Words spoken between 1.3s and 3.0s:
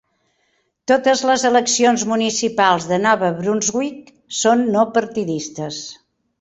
les eleccions municipals